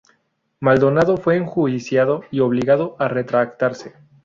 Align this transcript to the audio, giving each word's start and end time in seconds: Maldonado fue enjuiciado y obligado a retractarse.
Maldonado 0.61 1.15
fue 1.17 1.37
enjuiciado 1.37 2.23
y 2.31 2.39
obligado 2.39 2.95
a 2.97 3.07
retractarse. 3.07 3.93